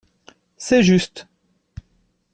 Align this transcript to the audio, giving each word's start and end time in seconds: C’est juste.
C’est 0.57 0.81
juste. 0.81 1.27